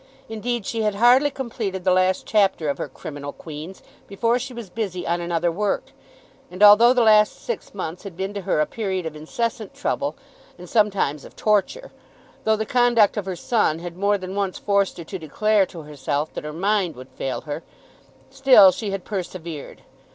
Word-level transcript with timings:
Indeed 0.27 0.65
she 0.65 0.81
had 0.81 0.95
hardly 0.95 1.29
completed 1.29 1.83
the 1.83 1.91
last 1.93 2.25
chapter 2.25 2.69
of 2.69 2.79
her 2.79 2.87
"Criminal 2.87 3.31
Queens" 3.31 3.83
before 4.07 4.39
she 4.39 4.51
was 4.51 4.71
busy 4.71 5.05
on 5.05 5.21
another 5.21 5.51
work; 5.51 5.91
and 6.49 6.63
although 6.63 6.91
the 6.91 7.03
last 7.03 7.39
six 7.45 7.75
months 7.75 8.01
had 8.01 8.17
been 8.17 8.33
to 8.33 8.41
her 8.41 8.59
a 8.59 8.65
period 8.65 9.05
of 9.05 9.15
incessant 9.15 9.75
trouble, 9.75 10.15
and 10.57 10.67
sometimes 10.67 11.23
of 11.23 11.35
torture, 11.35 11.91
though 12.45 12.55
the 12.55 12.65
conduct 12.65 13.15
of 13.15 13.27
her 13.27 13.35
son 13.35 13.77
had 13.77 13.95
more 13.95 14.17
than 14.17 14.33
once 14.33 14.57
forced 14.57 14.97
her 14.97 15.03
to 15.03 15.19
declare 15.19 15.67
to 15.67 15.83
herself 15.83 16.33
that 16.33 16.45
her 16.45 16.51
mind 16.51 16.95
would 16.95 17.09
fail 17.11 17.41
her, 17.41 17.61
still 18.31 18.71
she 18.71 18.89
had 18.89 19.05
persevered. 19.05 19.83